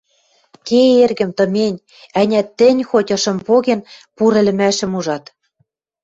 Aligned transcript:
Ке, 0.67 0.81
эргӹм, 1.03 1.31
тымень, 1.37 1.83
ӓнят, 2.21 2.47
тӹнь 2.57 2.81
хоть, 2.89 3.13
ышым 3.15 3.37
поген, 3.47 3.79
пуры 4.15 4.37
ӹлӹмӓшӹм 4.43 4.91
ужат». 4.99 5.23